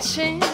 [0.00, 0.49] 情。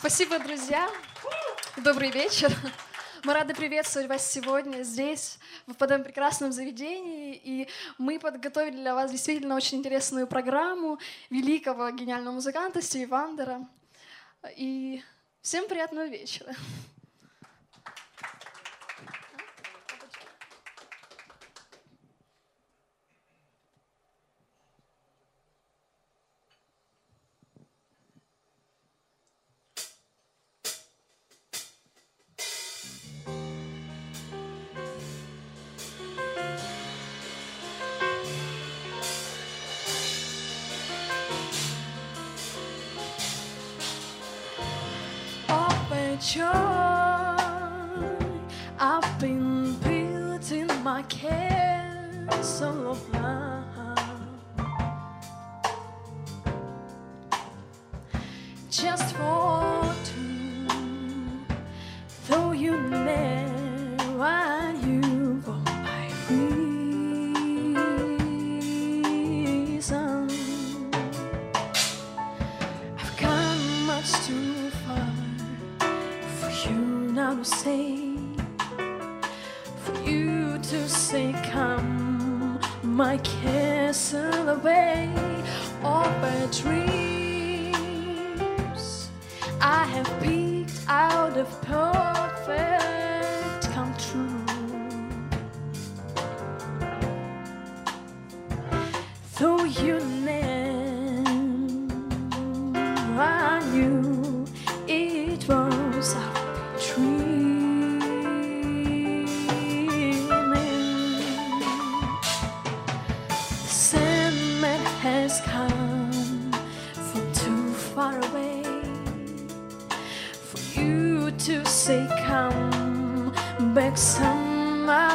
[0.00, 0.88] Спасибо, друзья.
[1.76, 2.50] Добрый вечер.
[3.22, 7.38] Мы рады приветствовать вас сегодня здесь, в этом прекрасном заведении.
[7.44, 13.68] И мы подготовили для вас действительно очень интересную программу великого гениального музыканта Стивандера.
[14.56, 15.02] И
[15.42, 16.54] всем приятного вечера.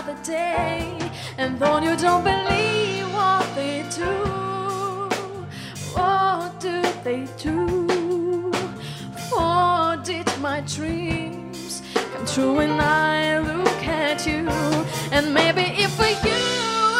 [0.06, 0.98] Some other day.
[1.38, 4.34] And though you don't believe what they do
[5.94, 8.52] what do they do?
[9.30, 14.48] What did my dreams come true when I look at you?
[15.12, 16.14] And maybe if you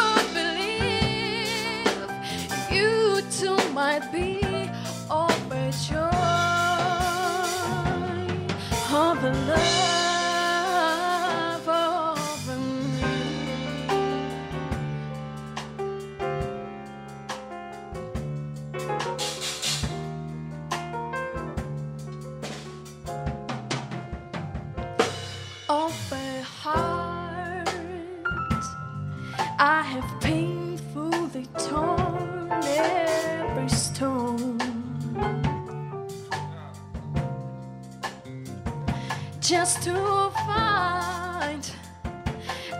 [0.06, 1.88] would believe
[2.70, 4.35] you too might be
[39.66, 41.72] just to find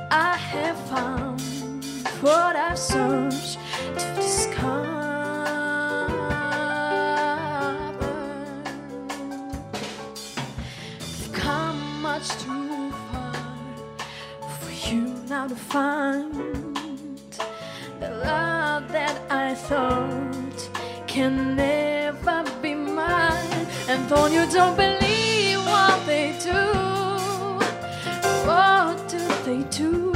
[0.08, 1.40] I have found
[2.20, 3.58] what I've searched
[3.98, 4.86] to discover.
[11.00, 13.34] We've come much too far
[14.60, 16.32] for you now to find
[17.98, 20.70] the love that I thought
[21.08, 23.66] can never be mine.
[23.88, 24.95] And though you don't believe
[29.46, 30.10] they do?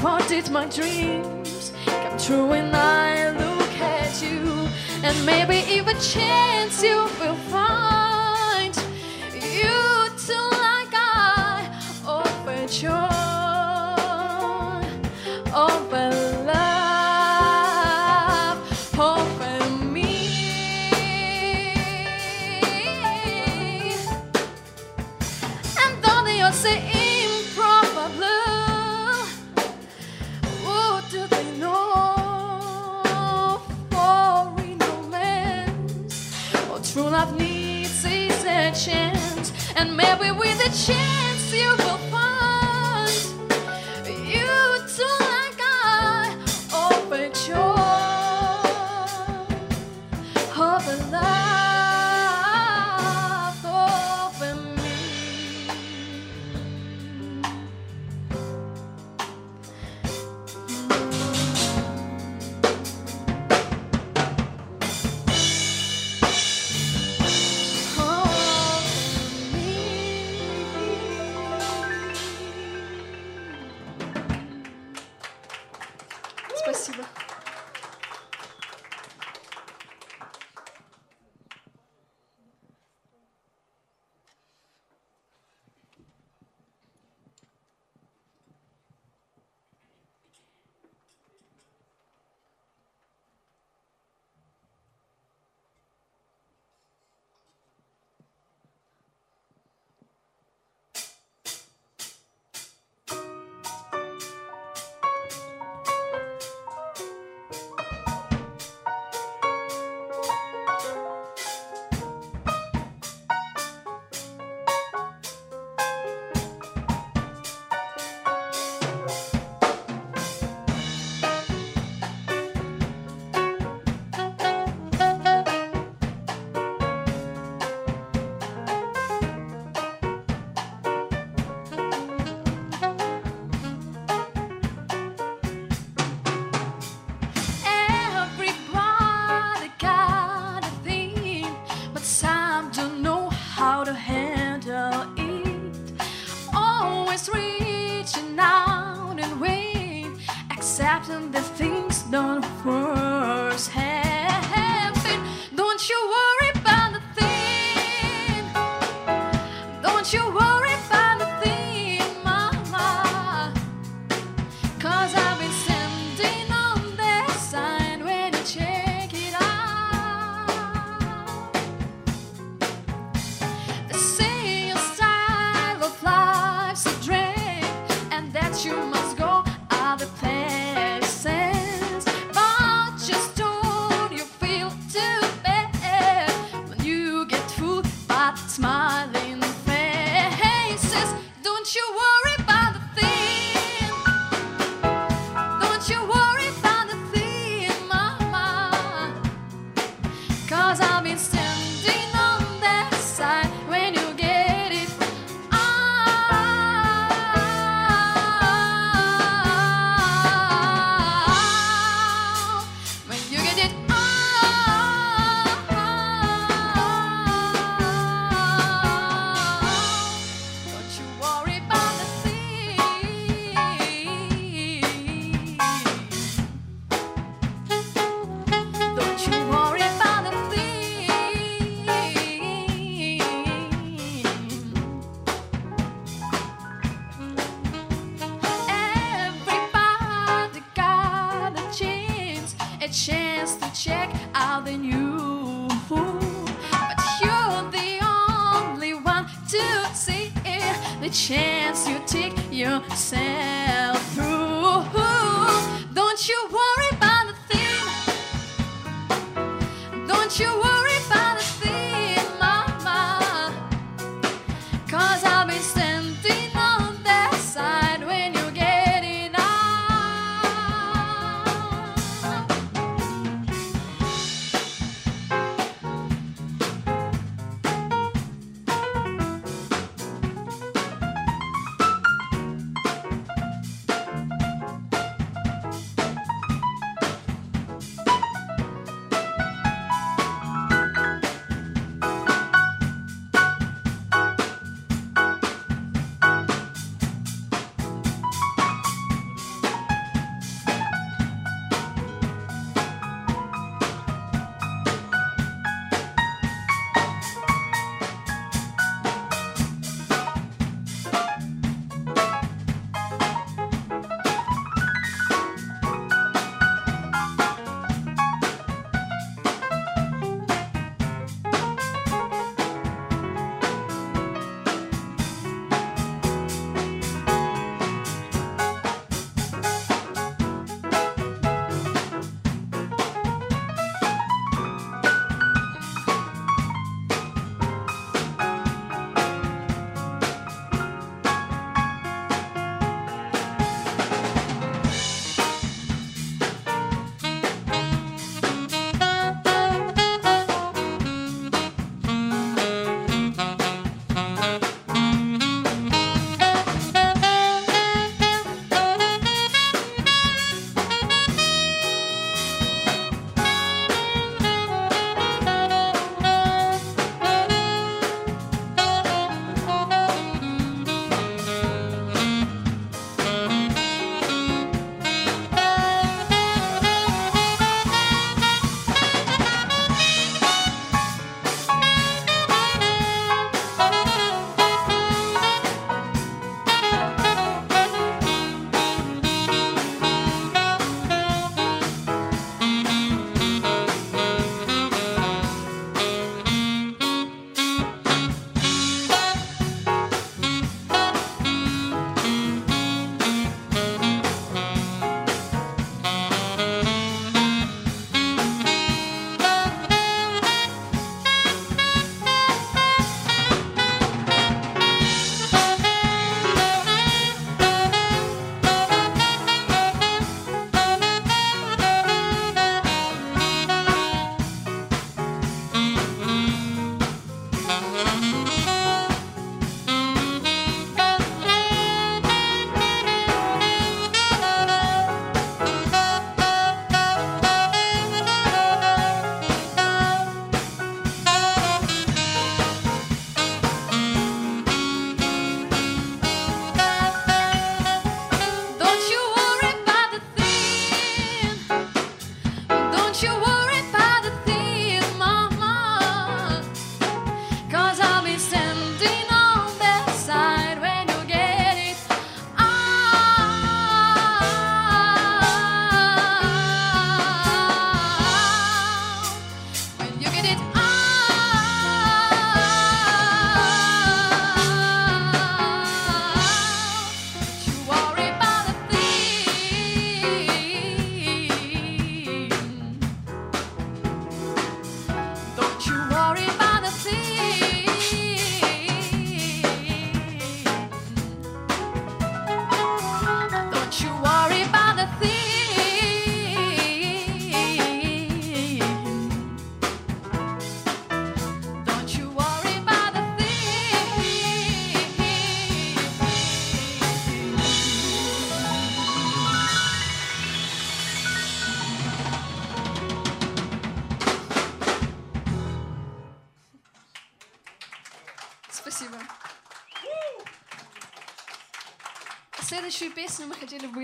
[0.00, 4.66] What did my dreams come true when I look at you?
[5.02, 7.35] And maybe if a chance you will
[41.56, 41.85] you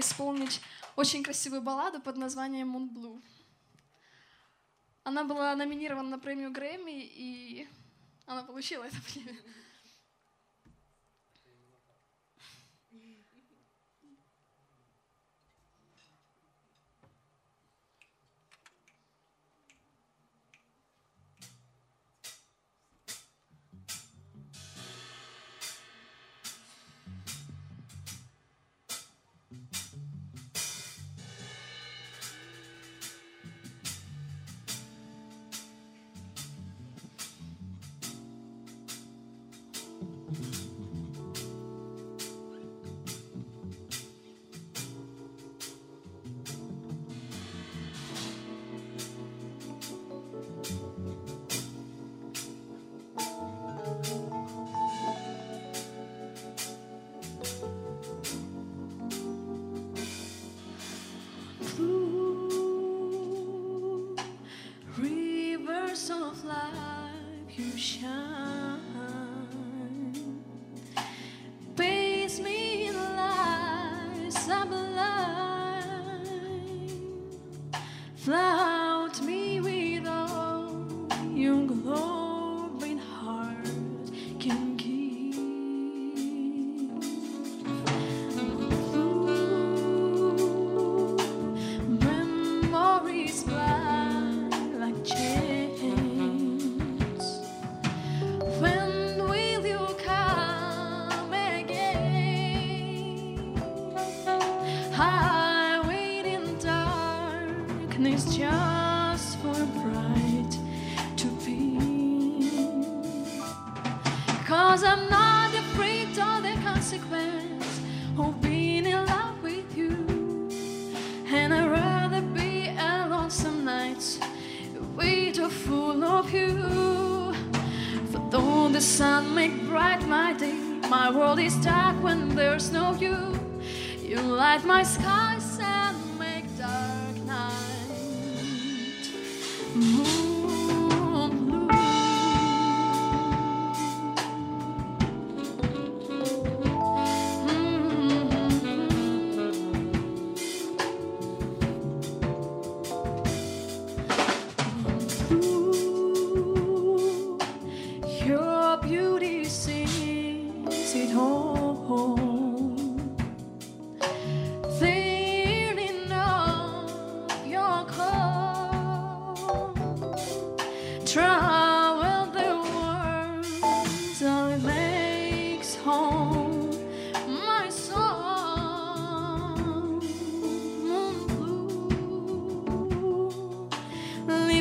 [0.03, 0.61] исполнить
[0.97, 3.23] очень красивую балладу под названием «Moon Blue».
[5.05, 7.69] Она была номинирована на премию Грэмми, и
[8.27, 9.43] она получила эту премию.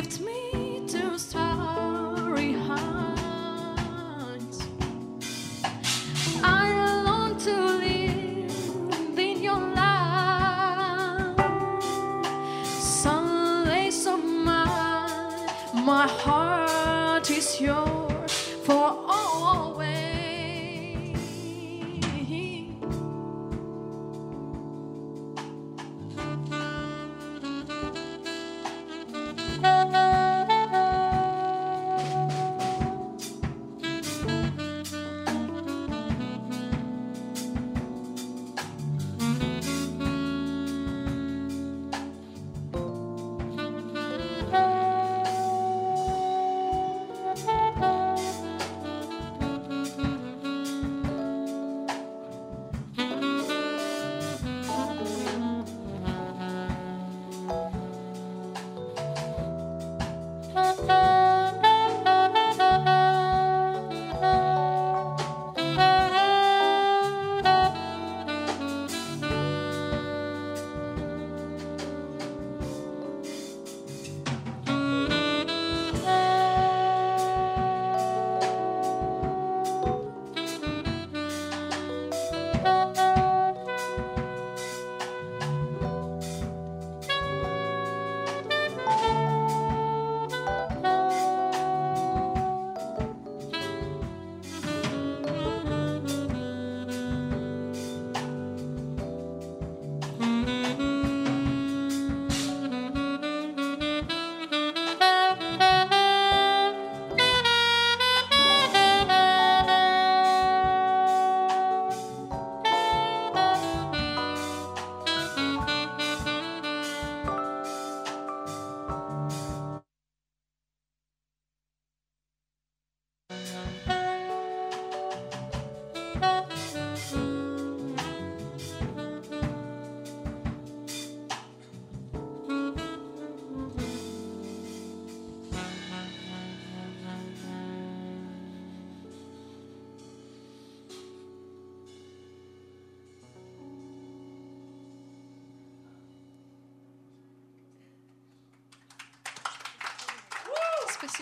[0.02, 0.51] left me.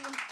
[0.00, 0.30] Спасибо.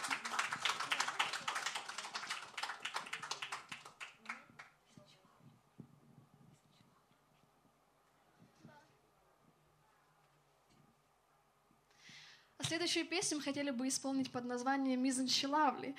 [12.59, 15.95] А следующую песню мы хотели бы исполнить под названием «Мизенчелавли».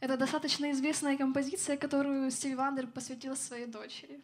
[0.00, 4.20] Это достаточно известная композиция, которую Стиль Вандер посвятил своей дочери.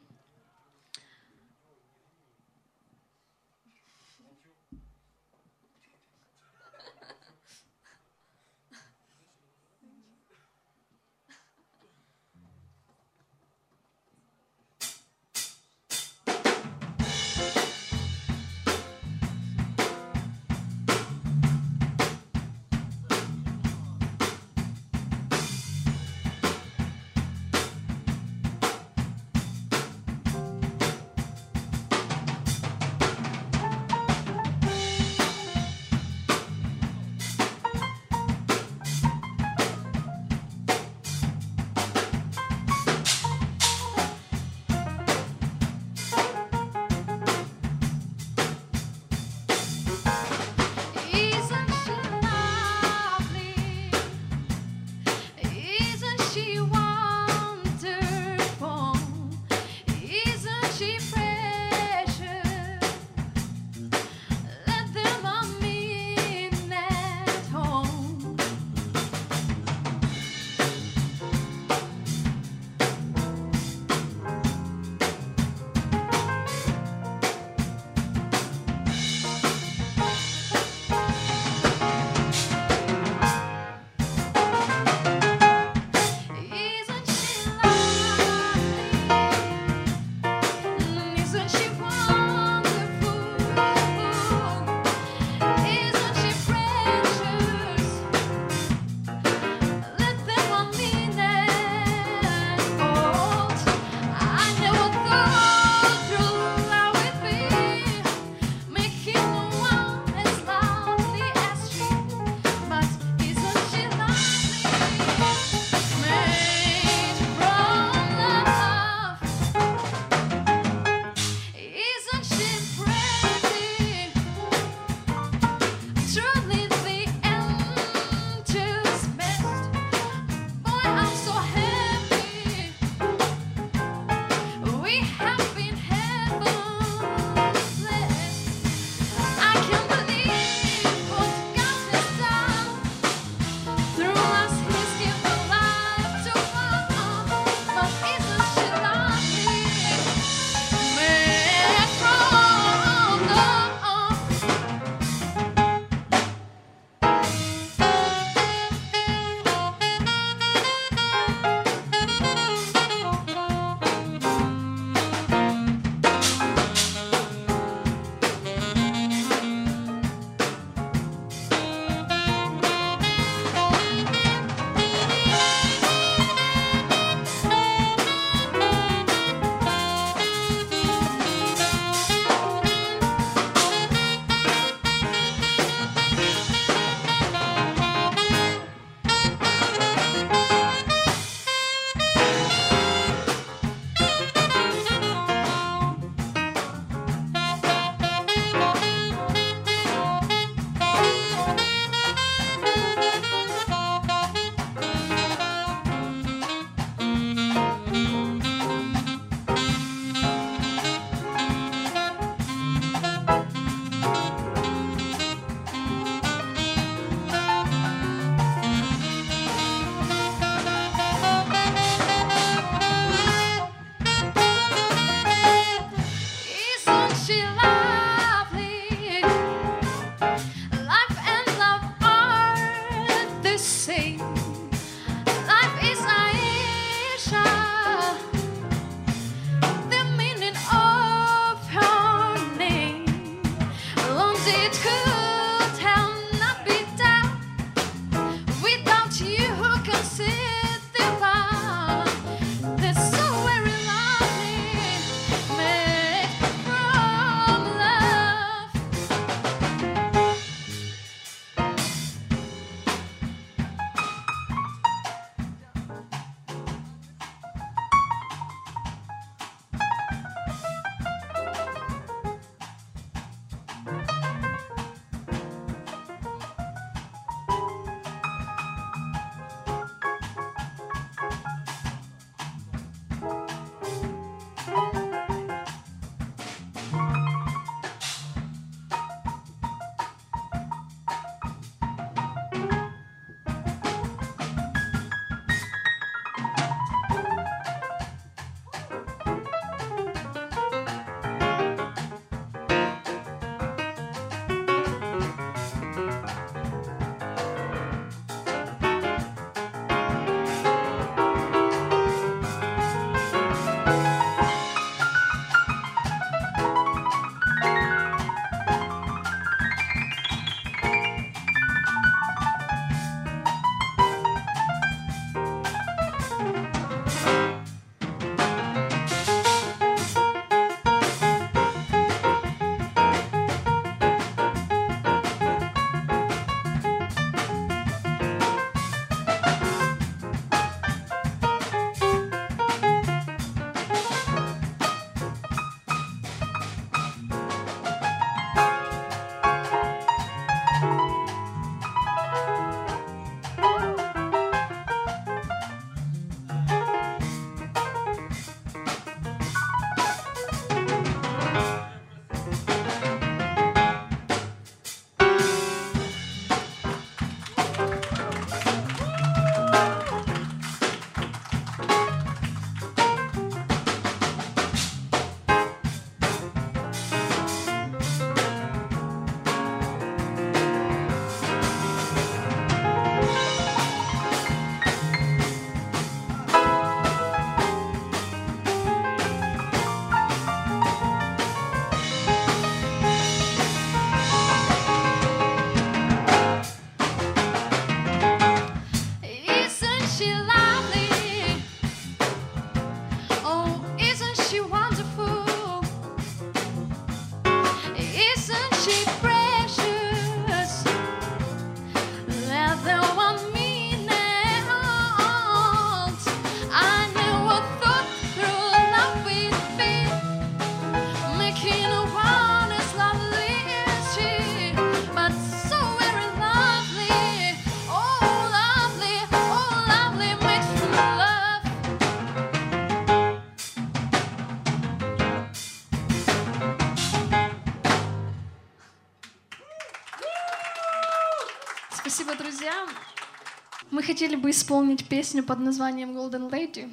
[444.19, 446.93] Хотели бы исполнить песню под названием Golden Lady,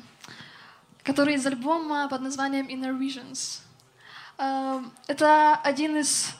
[1.01, 3.61] которая из альбома под названием Inner Visions.
[4.38, 6.36] Э, Это один из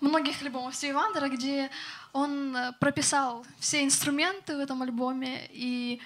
[0.00, 1.70] многих альбомов Стиви Вандера, где
[2.14, 6.00] он э, прописал все инструменты в этом альбоме, и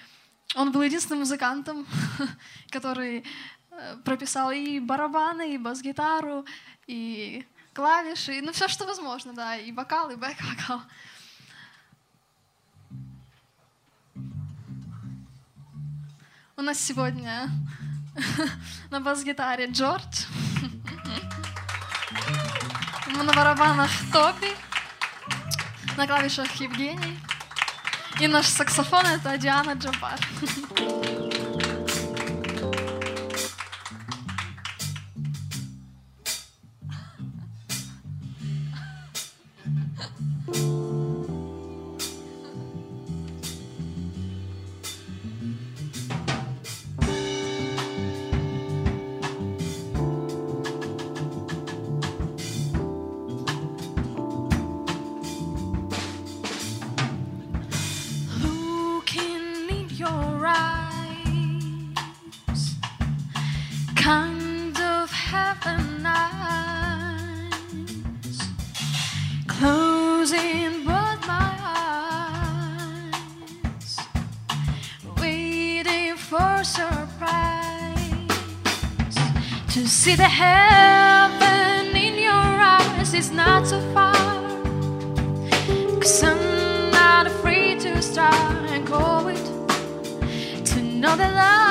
[0.53, 1.87] он был единственным музыкантом,
[2.69, 3.23] который
[3.71, 6.43] э, прописал и барабаны, и бас-гитару,
[6.85, 10.81] и клавиши, ну все, что возможно, да, и вокал, и бэк-вокал.
[16.59, 17.51] У нас сегодня
[18.89, 20.25] на бас-гитаре Джордж,
[23.15, 24.51] на барабанах Тоби,
[25.97, 27.19] на клавишах Евгений,
[28.19, 30.19] и наш саксофон это Диана Джабар.
[80.07, 84.15] see the heaven in your eyes is not so far.
[85.99, 89.45] Cause I'm not afraid to start and go it.
[90.69, 91.66] To know that love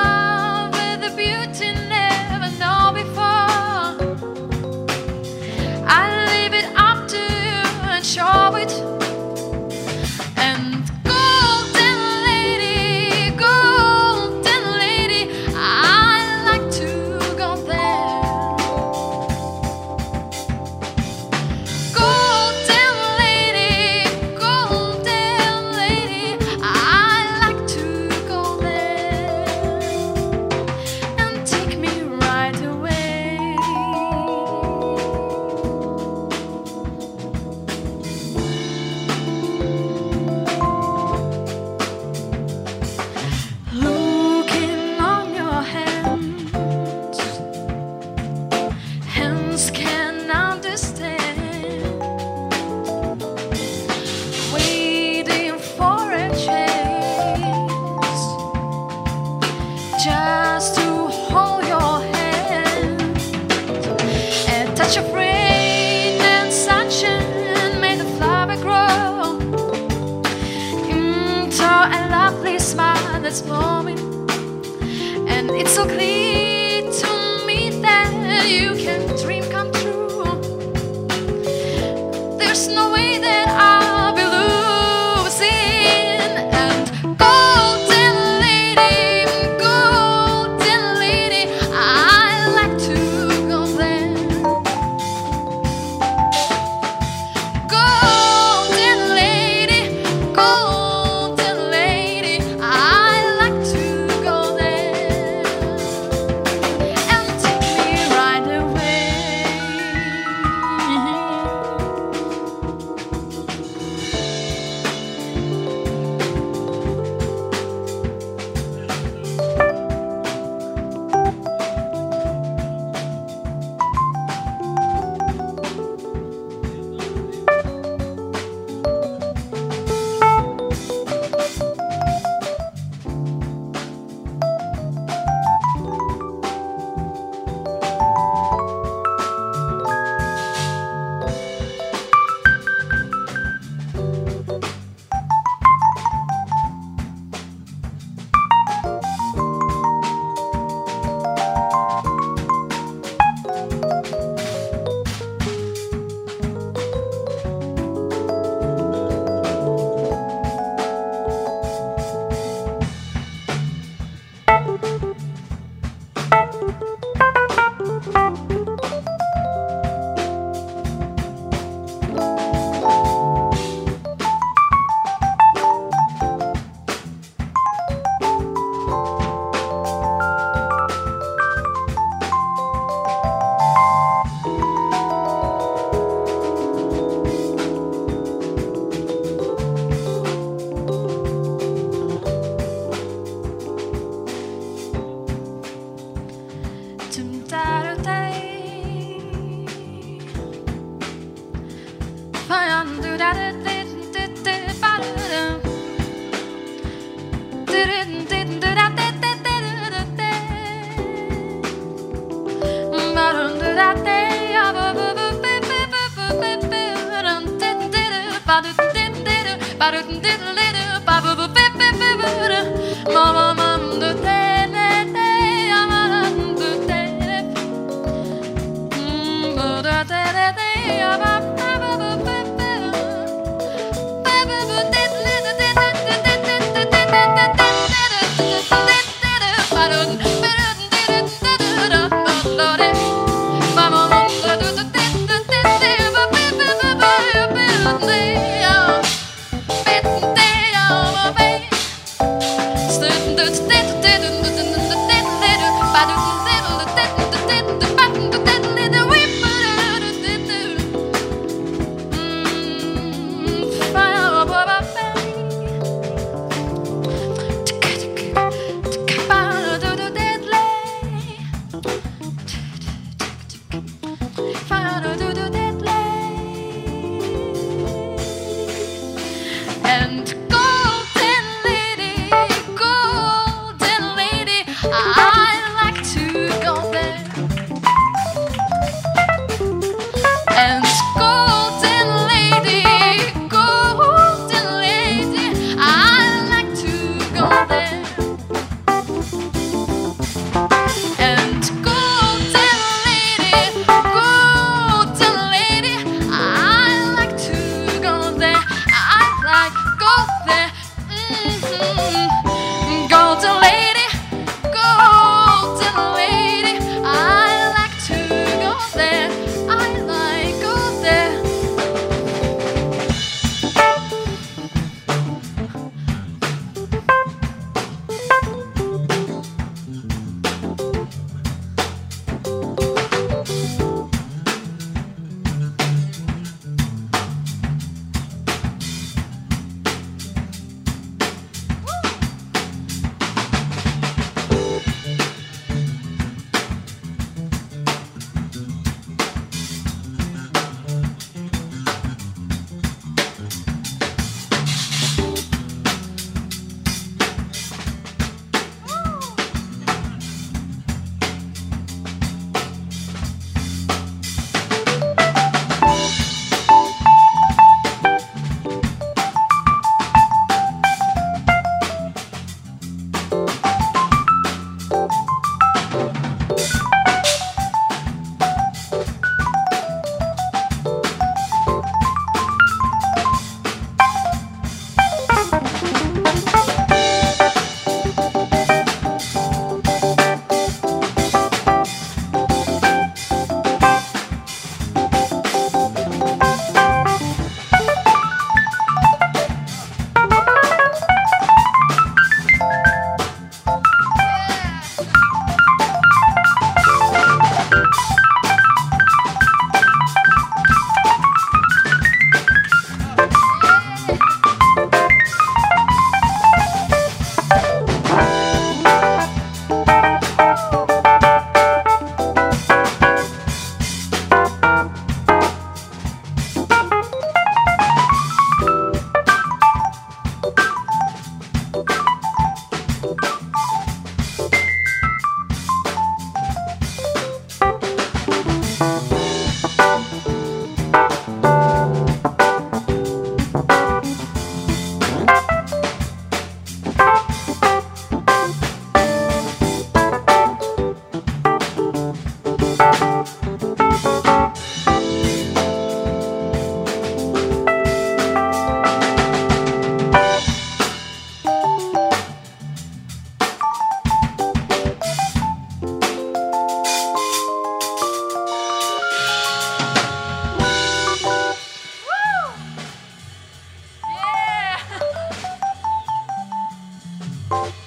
[477.51, 477.86] you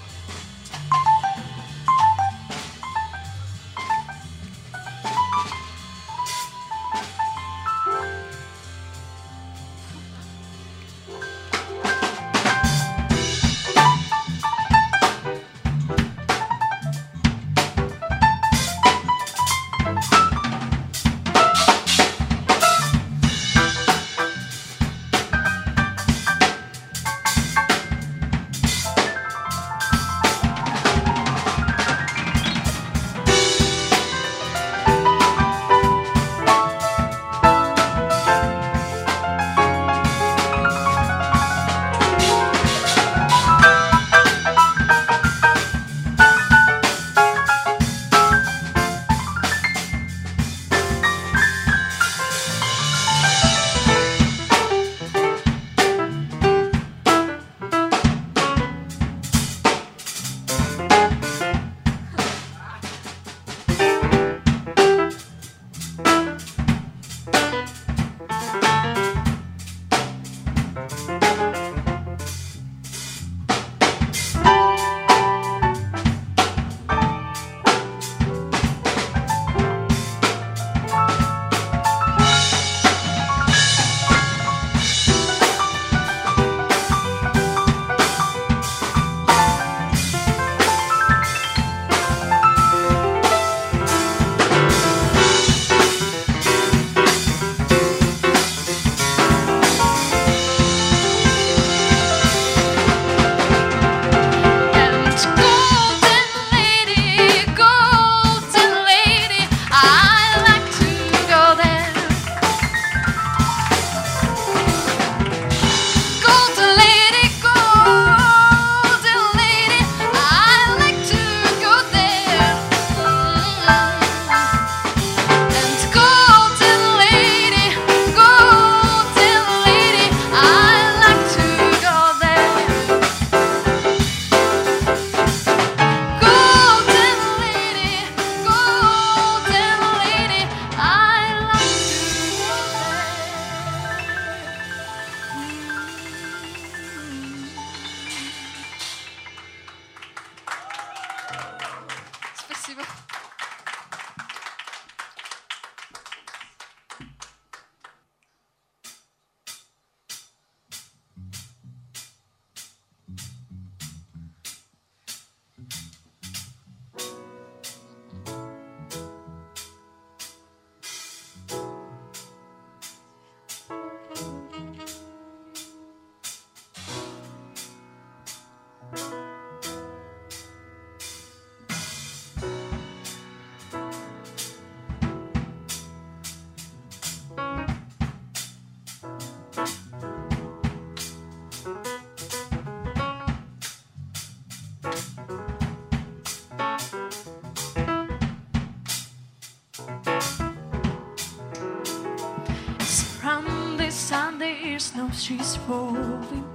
[205.20, 206.46] she's falling,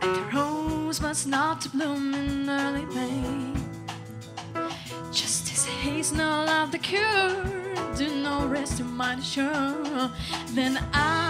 [0.00, 3.52] and the rose must not bloom in early May.
[5.12, 7.44] Just as he's not allowed the cure,
[7.96, 10.10] do no rest of mind sure,
[10.54, 11.25] then I.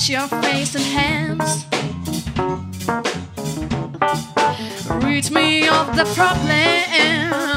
[0.00, 1.66] wash your face and hands.
[5.04, 7.49] Read me of the problem.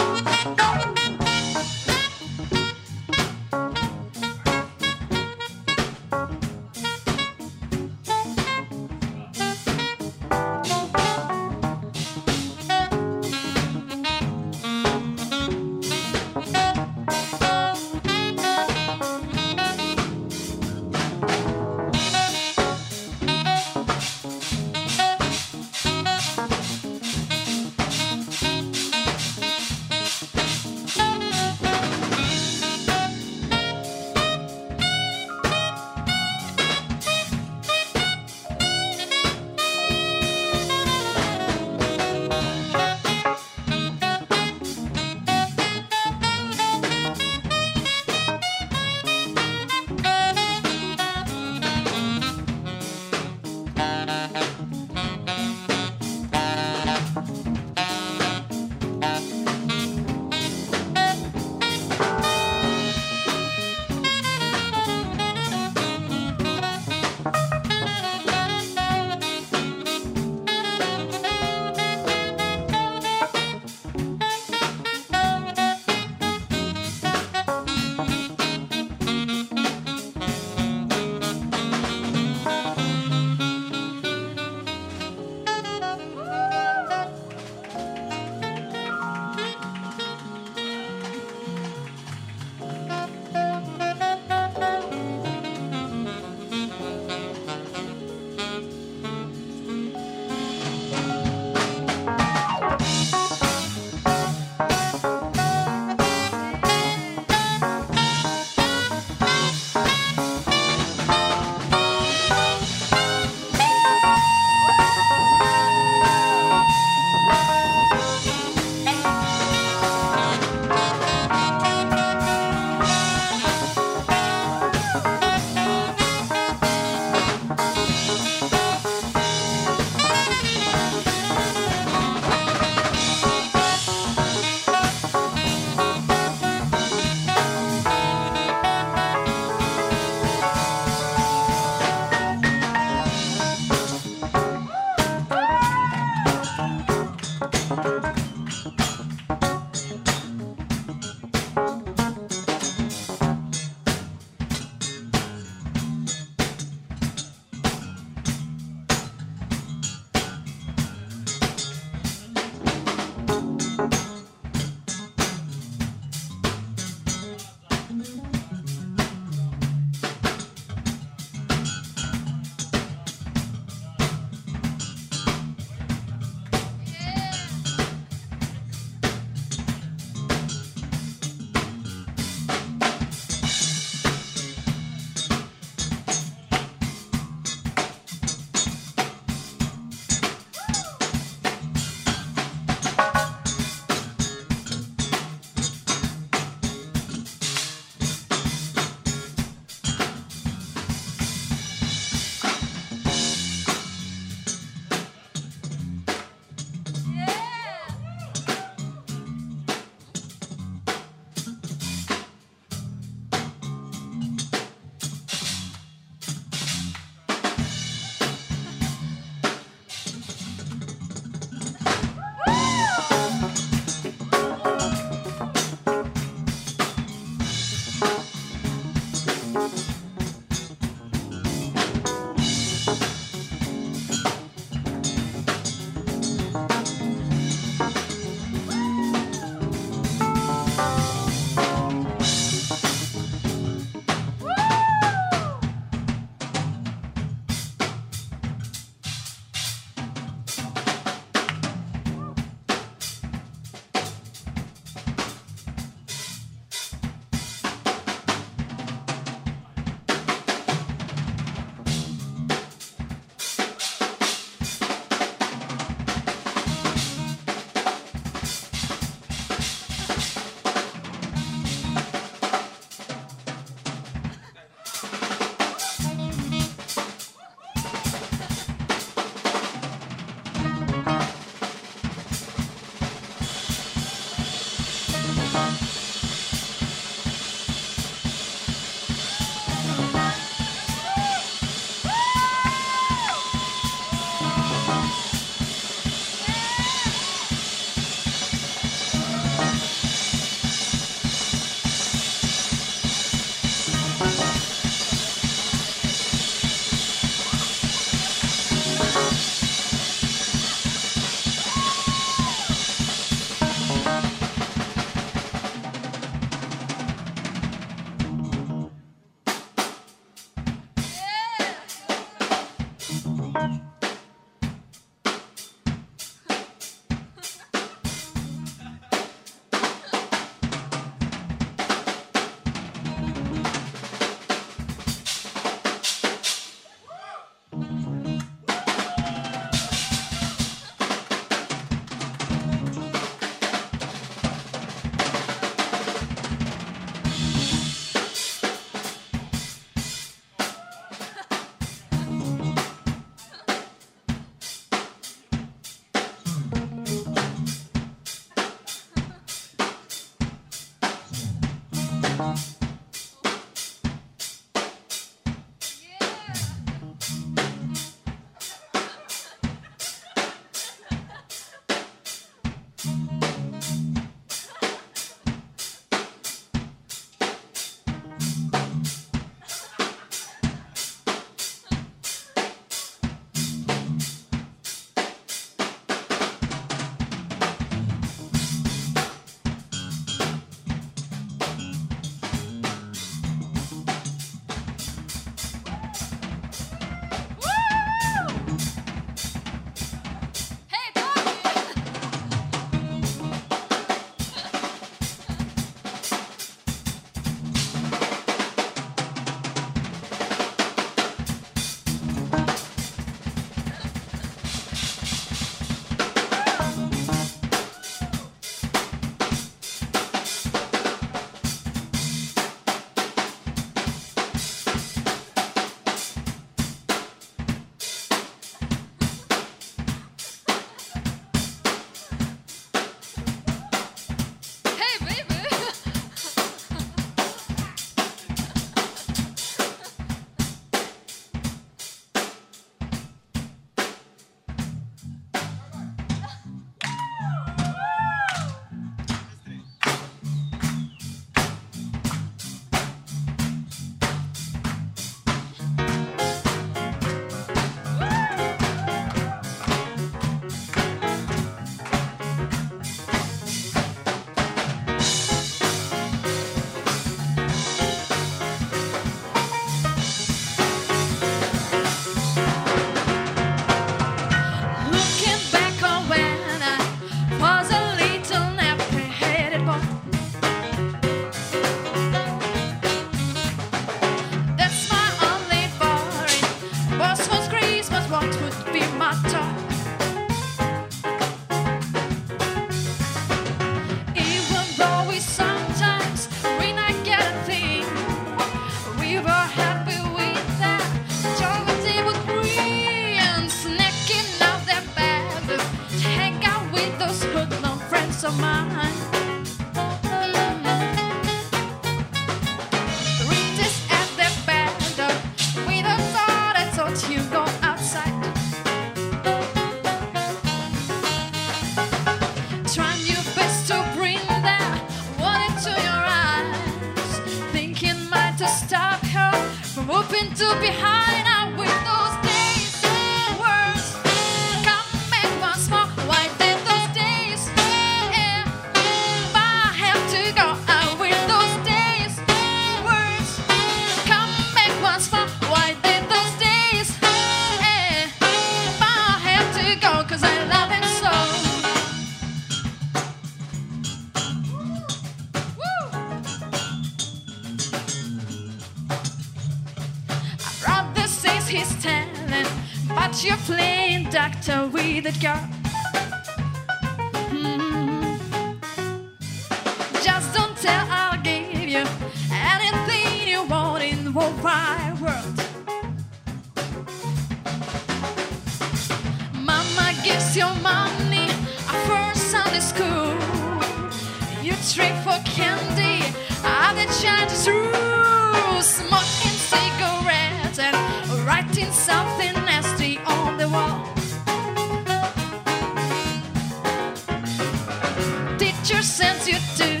[598.89, 600.00] your sense, you do.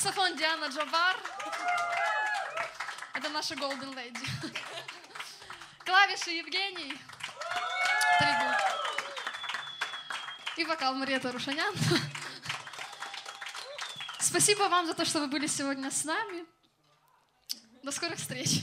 [0.00, 1.16] Саксофон Диана Джабар.
[3.12, 4.26] Это наша Golden Lady.
[5.84, 6.98] Клавиши Евгений.
[8.18, 8.56] Трибут.
[10.56, 11.74] И вокал Мария Тарушанян.
[14.18, 16.46] Спасибо вам за то, что вы были сегодня с нами.
[17.82, 18.62] До скорых встреч.